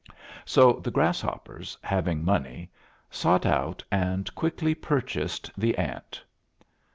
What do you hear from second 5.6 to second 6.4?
ant.